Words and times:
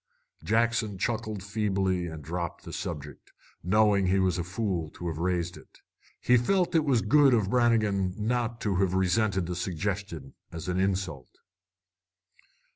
Jackson 0.43 0.97
chuckled 0.97 1.43
feebly 1.43 2.07
and 2.07 2.23
dropped 2.23 2.63
the 2.63 2.73
subject, 2.73 3.31
knowing 3.63 4.07
he 4.07 4.17
was 4.17 4.39
a 4.39 4.43
fool 4.43 4.89
to 4.89 5.07
have 5.07 5.19
raised 5.19 5.57
it. 5.57 5.77
He 6.19 6.37
felt 6.37 6.73
it 6.73 6.85
was 6.85 7.03
good 7.03 7.35
of 7.35 7.51
Brannigan 7.51 8.15
not 8.17 8.59
to 8.61 8.77
have 8.77 8.95
resented 8.95 9.45
the 9.45 9.55
suggestion 9.55 10.33
as 10.51 10.67
an 10.67 10.79
insult. 10.79 11.37